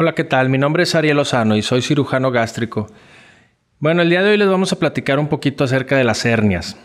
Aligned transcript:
Hola, 0.00 0.14
¿qué 0.14 0.22
tal? 0.22 0.48
Mi 0.48 0.58
nombre 0.58 0.84
es 0.84 0.94
Ariel 0.94 1.16
Lozano 1.16 1.56
y 1.56 1.62
soy 1.62 1.82
cirujano 1.82 2.30
gástrico. 2.30 2.86
Bueno, 3.80 4.00
el 4.00 4.08
día 4.08 4.22
de 4.22 4.30
hoy 4.30 4.36
les 4.36 4.46
vamos 4.46 4.72
a 4.72 4.78
platicar 4.78 5.18
un 5.18 5.26
poquito 5.26 5.64
acerca 5.64 5.96
de 5.96 6.04
las 6.04 6.24
hernias. 6.24 6.76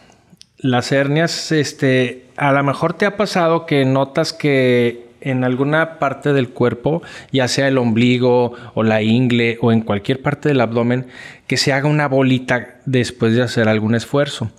Las 0.58 0.92
hernias, 0.92 1.52
este, 1.52 2.26
a 2.38 2.52
lo 2.52 2.64
mejor 2.64 2.94
te 2.94 3.06
ha 3.06 3.16
pasado 3.16 3.68
que 3.68 3.86
notas 3.86 4.34
que 4.34 5.10
en 5.22 5.44
alguna 5.44 6.00
parte 6.00 6.34
del 6.34 6.50
cuerpo, 6.50 7.04
ya 7.32 7.48
sea 7.48 7.68
el 7.68 7.78
ombligo 7.78 8.54
o 8.74 8.82
la 8.82 9.04
ingle 9.04 9.60
o 9.62 9.72
en 9.72 9.82
cualquier 9.82 10.24
parte 10.24 10.50
del 10.50 10.62
abdomen, 10.62 11.06
que 11.46 11.58
se 11.58 11.72
haga 11.72 11.88
una 11.88 12.08
bolita 12.08 12.80
después 12.88 13.36
de 13.36 13.44
hacer 13.44 13.70
algún 13.70 13.94
esfuerzo. 13.94 14.50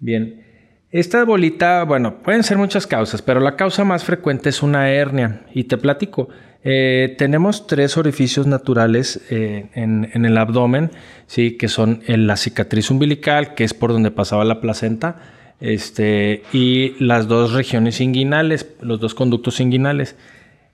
Bien, 0.00 0.42
esta 0.92 1.24
bolita, 1.24 1.84
bueno, 1.84 2.22
pueden 2.22 2.42
ser 2.42 2.58
muchas 2.58 2.86
causas, 2.86 3.22
pero 3.22 3.40
la 3.40 3.56
causa 3.56 3.82
más 3.82 4.04
frecuente 4.04 4.50
es 4.50 4.62
una 4.62 4.90
hernia. 4.90 5.40
Y 5.54 5.64
te 5.64 5.78
platico, 5.78 6.28
eh, 6.64 7.14
tenemos 7.16 7.66
tres 7.66 7.96
orificios 7.96 8.46
naturales 8.46 9.22
eh, 9.30 9.70
en, 9.72 10.24
el 10.26 10.36
abdomen, 10.36 10.90
¿sí? 11.26 11.56
que 11.56 11.68
son 11.68 12.02
la 12.06 12.36
cicatriz 12.36 12.90
umbilical, 12.90 13.54
que 13.54 13.64
es 13.64 13.72
por 13.72 13.90
donde 13.92 14.10
pasaba 14.10 14.44
la 14.44 14.60
placenta, 14.60 15.16
este, 15.60 16.42
y 16.52 16.94
las 17.02 17.26
dos 17.26 17.54
regiones 17.54 18.00
inguinales, 18.02 18.66
los 18.82 19.00
dos 19.00 19.14
conductos 19.14 19.60
inguinales. 19.60 20.14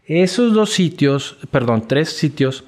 Esos 0.06 0.53
dos 0.53 0.70
sitios, 0.70 1.38
perdón, 1.53 1.86
tres 1.86 2.08
sitios, 2.08 2.64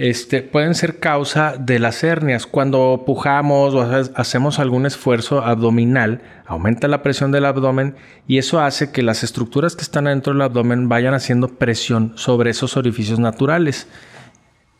este, 0.00 0.40
pueden 0.40 0.74
ser 0.74 0.98
causa 0.98 1.58
de 1.58 1.78
las 1.78 2.02
hernias. 2.02 2.46
Cuando 2.46 3.02
pujamos 3.04 3.74
o 3.74 3.82
hacemos 4.14 4.58
algún 4.58 4.86
esfuerzo 4.86 5.44
abdominal, 5.44 6.22
aumenta 6.46 6.88
la 6.88 7.02
presión 7.02 7.32
del 7.32 7.44
abdomen 7.44 7.96
y 8.26 8.38
eso 8.38 8.60
hace 8.60 8.92
que 8.92 9.02
las 9.02 9.22
estructuras 9.22 9.76
que 9.76 9.82
están 9.82 10.06
dentro 10.06 10.32
del 10.32 10.40
abdomen 10.40 10.88
vayan 10.88 11.12
haciendo 11.12 11.48
presión 11.48 12.14
sobre 12.16 12.48
esos 12.48 12.78
orificios 12.78 13.18
naturales. 13.18 13.88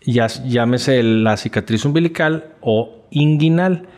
Ya, 0.07 0.27
llámese 0.27 1.03
la 1.03 1.37
cicatriz 1.37 1.85
umbilical 1.85 2.55
o 2.63 3.05
inguinal. 3.11 3.89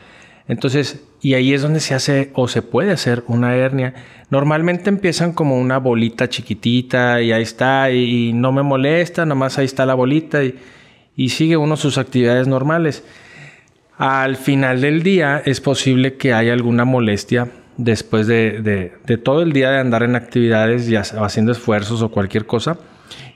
Entonces, 0.48 1.05
y 1.20 1.34
ahí 1.34 1.55
es 1.55 1.62
donde 1.62 1.78
se 1.78 1.95
hace 1.95 2.33
o 2.34 2.48
se 2.48 2.62
puede 2.62 2.91
hacer 2.91 3.23
una 3.28 3.55
hernia. 3.55 3.95
Normalmente 4.28 4.91
empiezan 4.91 5.34
como 5.34 5.56
una 5.56 5.78
bolita 5.78 6.28
chiquitita 6.28 7.23
y 7.23 7.31
ahí 7.31 7.43
está 7.43 7.93
y, 7.93 8.33
no 8.33 8.50
me 8.50 8.65
molesta, 8.65 9.25
nomás 9.25 9.56
ahí 9.59 9.67
está 9.67 9.87
la 9.87 9.95
bolita 9.95 10.43
y 10.43 10.59
y 11.16 11.30
sigue 11.30 11.56
uno 11.56 11.77
sus 11.77 11.98
actividades 11.98 12.48
normales. 12.48 13.05
Al 13.98 14.36
final 14.36 14.80
del 14.80 15.02
día 15.02 15.42
es 15.44 15.60
posible 15.60 16.16
que 16.16 16.32
haya 16.32 16.52
alguna 16.52 16.84
molestia 16.84 17.48
después 17.77 18.27
de, 18.27 18.92
todo 19.22 19.42
el 19.42 19.52
día 19.52 19.70
de 19.70 19.78
andar 19.78 20.02
en 20.02 20.16
actividades, 20.16 20.86
ya 20.86 21.00
haciendo 21.00 21.52
esfuerzos 21.52 22.02
o 22.02 22.10
cualquier 22.10 22.46
cosa. 22.46 22.78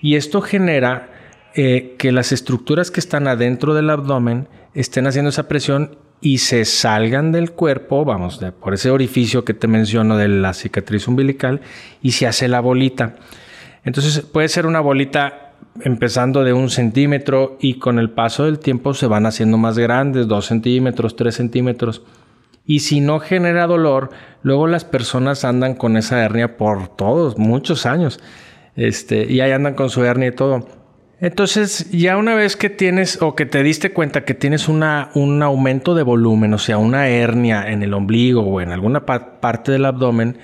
Y 0.00 0.16
esto 0.16 0.41
genera 0.41 1.10
eh, 1.55 1.94
que 1.98 2.12
las 2.12 2.33
estructuras 2.33 2.91
que 2.91 3.00
están 3.00 3.28
adentro 3.28 3.74
del 3.74 3.90
abdomen 3.90 4.48
estén 4.74 5.06
haciendo 5.06 5.30
esa 5.30 5.48
presión 5.48 5.98
y 6.20 6.38
se 6.38 6.64
salgan 6.64 7.33
del 7.33 7.52
cuerpo, 7.52 8.05
vamos, 8.05 8.40
por 8.61 8.74
ese 8.74 8.90
orificio 8.90 9.45
que 9.45 9.55
te 9.55 9.68
menciono 9.68 10.17
de 10.17 10.28
la 10.28 10.55
cicatriz 10.55 11.06
umbilical 11.08 11.61
y 12.02 12.12
se 12.12 12.27
hace 12.27 12.48
la 12.48 12.61
bolita. 12.61 13.17
Entonces 13.84 14.20
puede 14.20 14.48
ser 14.48 14.67
una 14.67 14.80
bolita 14.80 15.45
empezando 15.85 16.45
de 16.45 16.53
un 16.53 16.70
centímetro 16.70 17.57
y 17.61 17.79
con 17.79 17.98
el 17.98 18.11
paso 18.11 18.45
del 18.45 18.59
tiempo 18.59 18.95
se 18.95 19.07
van 19.07 19.27
haciendo 19.27 19.59
más 19.59 19.79
grandes, 19.79 20.29
dos 20.29 20.47
centímetros, 20.47 21.17
tres 21.17 21.37
centímetros. 21.37 22.03
Y 22.67 22.81
si 22.81 23.01
no 23.01 23.20
genera 23.20 23.67
dolor, 23.67 24.11
luego 24.42 24.67
las 24.67 24.85
personas 24.85 25.45
andan 25.45 25.75
con 25.75 25.97
esa 25.97 26.23
hernia 26.23 26.57
por 26.57 26.89
todos, 26.89 27.39
muchos 27.39 27.87
años. 27.87 28.20
Este, 28.75 29.31
y 29.33 29.41
ahí 29.41 29.53
andan 29.53 29.75
con 29.75 29.89
su 29.89 30.05
hernia 30.05 30.29
y 30.29 30.33
todo. 30.33 30.67
Entonces, 31.19 31.91
ya 31.93 32.19
una 32.19 32.35
vez 32.35 32.57
que 32.57 32.69
tienes 32.69 33.23
o 33.23 33.35
que 33.35 33.47
te 33.47 33.63
diste 33.63 33.93
cuenta 33.93 34.25
que 34.25 34.35
tienes 34.35 34.69
una, 34.69 35.11
un 35.14 35.43
aumento 35.43 35.95
de 35.95 36.03
volumen, 36.03 36.53
o 36.53 36.58
sea, 36.58 36.77
una 36.77 37.08
hernia 37.08 37.70
en 37.70 37.83
el 37.83 37.95
ombligo 37.95 38.43
o 38.43 38.61
en 38.61 38.70
alguna 38.70 39.07
parte 39.07 39.73
del 39.73 39.87
abdomen, 39.87 40.37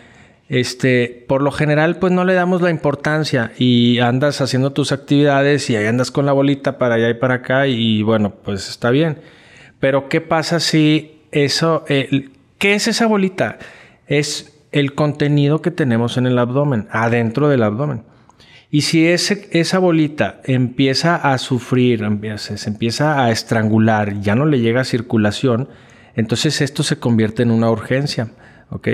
este, 0.53 1.25
por 1.29 1.41
lo 1.41 1.51
general, 1.51 1.97
pues 1.97 2.13
no 2.13 2.27
le 2.27 2.35
damos 2.35 2.61
la 2.61 2.69
importancia 2.69 3.53
y 3.57 4.01
andas 4.01 4.43
haciendo 4.43 4.75
tus 4.75 4.93
actividades 4.93 5.71
y 5.71 5.77
ahí 5.77 5.87
andas 5.87 6.11
con 6.11 6.27
la 6.27 6.33
bolita 6.33 6.77
para 6.77 6.97
allá 6.97 7.09
y 7.09 7.15
para 7.15 7.37
acá 7.37 7.67
y 7.69 8.03
bueno, 8.03 8.35
pues 8.45 8.69
está 8.69 8.91
bien. 8.91 9.17
Pero 9.81 10.11
¿qué 10.11 10.21
pasa 10.21 10.61
si 10.61 11.23
eso, 11.31 11.87
qué 11.87 12.75
es 12.75 12.87
esa 12.87 13.07
bolita? 13.07 13.61
Es 14.07 14.61
el 14.73 14.95
contenido 14.95 15.63
que 15.63 15.71
tenemos 15.71 16.19
en 16.19 16.27
el 16.27 16.39
abdomen, 16.39 16.87
adentro 16.91 17.49
del 17.49 17.63
abdomen. 17.63 18.03
Y 18.71 18.83
si 18.83 19.07
esa 19.07 19.79
bolita 19.79 20.43
empieza 20.45 21.17
a 21.17 21.39
sufrir, 21.39 22.07
se 22.37 22.69
empieza 22.69 23.25
a 23.25 23.31
estrangular, 23.31 24.21
ya 24.21 24.35
no 24.35 24.45
le 24.45 24.61
llega 24.61 24.85
circulación, 24.85 25.71
entonces 26.15 26.61
esto 26.61 26.83
se 26.83 26.99
convierte 26.99 27.43
en 27.43 27.53
una 27.53 27.71
urgencia. 27.71 28.29
¿ok? 28.73 28.89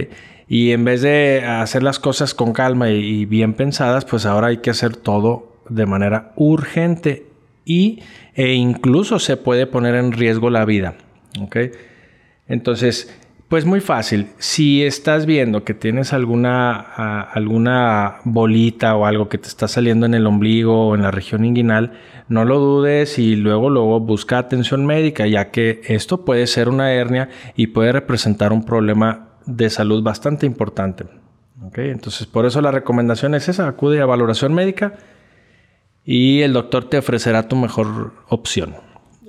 Y 0.49 0.73
en 0.73 0.85
vez 0.85 1.03
de 1.03 1.45
hacer 1.45 1.83
las 1.83 1.99
cosas 1.99 2.35
con 2.35 2.53
calma 2.53 2.91
y, 2.91 3.27
bien 3.27 3.55
pensadas, 3.55 4.05
pues 4.05 4.25
ahora 4.25 4.49
hay 4.49 4.59
que 4.59 4.71
hacer 4.71 4.97
todo 4.97 5.53
de 5.69 5.85
manera 5.85 6.33
urgente 6.37 7.27
y, 7.65 8.01
e 8.35 8.55
incluso 8.55 9.19
se 9.19 9.37
puede 9.37 9.67
poner 9.67 9.95
en 9.95 10.13
riesgo 10.13 10.49
la 10.49 10.65
vida, 10.65 10.95
¿ok? 11.39 11.57
Entonces, 12.47 13.15
pues 13.49 13.67
muy 13.67 13.81
fácil. 13.81 14.29
Si 14.39 14.83
estás 14.83 15.27
viendo 15.27 15.65
que 15.65 15.75
tienes 15.75 16.15
alguna, 16.15 16.79
alguna 17.25 18.17
bolita 18.25 18.95
o 18.95 19.07
algo 19.07 19.29
que 19.29 19.39
te 19.39 19.49
está 19.49 19.69
saliendo 19.69 20.07
en 20.07 20.15
el 20.15 20.27
ombligo 20.27 20.89
o 20.89 20.95
en 20.95 21.03
la 21.03 21.11
región 21.11 21.45
inguinal, 21.45 21.93
no 22.29 22.45
lo 22.45 22.59
dudes 22.59 23.19
y 23.19 23.37
luego, 23.37 23.71
luego 23.71 24.01
busca 24.01 24.39
atención 24.39 24.85
médica, 24.85 25.27
ya 25.27 25.51
que 25.51 25.81
esto 25.85 26.25
puede 26.25 26.47
ser 26.47 26.69
una 26.69 26.93
hernia 26.93 27.31
y 27.57 27.69
puede 27.69 27.93
representar 27.93 28.53
un 28.53 28.65
problema 28.65 29.29
de 29.49 29.71
salud 29.71 30.03
bastante 30.03 30.47
importante. 30.47 31.07
Entonces, 31.75 32.27
por 32.27 32.47
eso 32.47 32.61
la 32.61 32.71
recomendación 32.71 33.35
es 33.35 33.49
esa, 33.49 33.67
acude 33.67 34.01
a 34.01 34.07
valoración 34.07 34.55
médica 34.55 34.95
y 36.05 36.43
el 36.43 36.53
doctor 36.53 36.89
te 36.89 36.99
ofrecerá 36.99 37.49
tu 37.49 37.57
mejor 37.57 38.13
opción. 38.29 38.77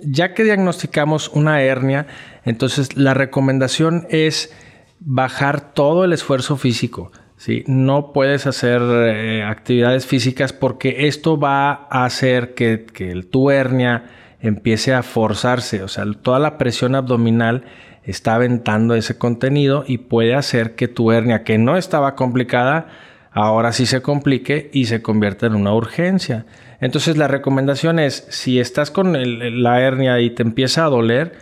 Ya 0.04 0.34
que 0.34 0.44
diagnosticamos 0.44 1.30
una 1.30 1.62
hernia, 1.62 2.06
entonces 2.46 2.96
la 2.96 3.14
recomendación 3.14 4.06
es 4.10 4.54
bajar 5.00 5.74
todo 5.74 6.04
el 6.04 6.14
esfuerzo 6.14 6.58
físico. 6.58 7.12
¿sí? 7.38 7.64
No 7.66 8.12
puedes 8.14 8.46
hacer 8.46 8.82
eh, 8.82 9.44
actividades 9.44 10.06
físicas 10.06 10.54
porque 10.54 11.08
esto 11.08 11.40
va 11.40 11.88
a 11.90 12.06
hacer 12.06 12.54
que, 12.54 12.86
que 12.86 13.24
tu 13.24 13.50
hernia 13.52 14.06
empiece 14.42 14.94
a 14.94 15.04
forzarse, 15.04 15.84
o 15.84 15.90
sea, 15.90 16.06
toda 16.22 16.40
la 16.40 16.58
presión 16.58 16.96
abdominal 16.96 17.66
está 18.10 18.36
aventando 18.36 18.96
ese 18.96 19.18
contenido 19.18 19.84
y 19.88 20.00
puede 20.00 20.36
hacer 20.36 20.76
que 20.76 20.88
tu 20.88 21.12
hernia, 21.12 21.44
que 21.44 21.58
no 21.58 21.78
estaba 21.78 22.16
complicada, 22.16 22.88
ahora 23.32 23.72
sí 23.72 23.86
se 23.86 24.02
complique 24.02 24.70
y 24.74 24.86
se 24.86 25.02
convierta 25.02 25.46
en 25.46 25.56
una 25.56 25.74
urgencia. 25.74 26.46
Entonces 26.82 27.18
la 27.18 27.28
recomendación 27.28 28.00
es, 28.00 28.26
si 28.30 28.60
estás 28.60 28.90
con 28.90 29.14
la 29.14 29.82
hernia 29.82 30.20
y 30.22 30.32
te 30.32 30.44
empieza 30.44 30.86
a 30.86 30.90
doler, 30.90 31.34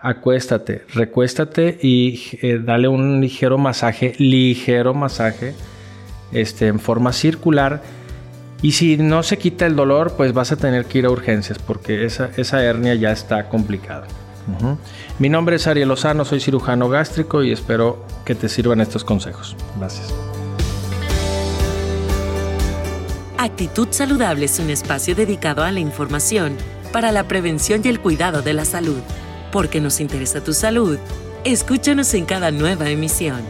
acuéstate, 0.00 0.82
recuéstate 0.94 1.78
y 1.80 2.20
eh, 2.42 2.60
dale 2.62 2.88
un 2.88 3.20
ligero 3.20 3.58
masaje, 3.58 4.14
ligero 4.18 4.94
masaje, 4.94 5.54
este, 6.32 6.66
en 6.68 6.80
forma 6.80 7.12
circular. 7.12 7.82
Y 8.62 8.72
si 8.72 8.96
no 8.96 9.22
se 9.22 9.36
quita 9.36 9.66
el 9.66 9.76
dolor, 9.76 10.14
pues 10.16 10.32
vas 10.32 10.50
a 10.50 10.56
tener 10.56 10.86
que 10.86 10.98
ir 10.98 11.06
a 11.06 11.10
urgencias 11.10 11.58
porque 11.58 12.04
esa, 12.04 12.30
esa 12.36 12.64
hernia 12.64 12.94
ya 12.94 13.12
está 13.12 13.48
complicada. 13.48 14.06
Mi 15.18 15.28
nombre 15.28 15.56
es 15.56 15.66
Ariel 15.66 15.88
Lozano, 15.88 16.24
soy 16.24 16.40
cirujano 16.40 16.88
gástrico 16.88 17.42
y 17.42 17.52
espero 17.52 18.04
que 18.24 18.34
te 18.34 18.48
sirvan 18.48 18.80
estos 18.80 19.04
consejos. 19.04 19.56
Gracias. 19.78 20.14
Actitud 23.38 23.88
Saludable 23.90 24.46
es 24.46 24.58
un 24.58 24.70
espacio 24.70 25.14
dedicado 25.14 25.62
a 25.62 25.70
la 25.70 25.80
información 25.80 26.56
para 26.92 27.12
la 27.12 27.28
prevención 27.28 27.82
y 27.84 27.88
el 27.88 28.00
cuidado 28.00 28.42
de 28.42 28.54
la 28.54 28.64
salud. 28.64 29.00
Porque 29.52 29.80
nos 29.80 30.00
interesa 30.00 30.42
tu 30.42 30.52
salud, 30.52 30.98
escúchanos 31.44 32.14
en 32.14 32.24
cada 32.24 32.50
nueva 32.50 32.88
emisión. 32.88 33.40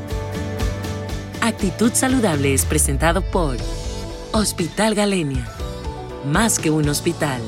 Actitud 1.41 1.93
Saludable 1.93 2.53
es 2.53 2.65
presentado 2.65 3.23
por 3.23 3.57
Hospital 4.33 4.95
Galenia. 4.95 5.49
Más 6.25 6.59
que 6.59 6.71
un 6.71 6.89
hospital. 6.89 7.41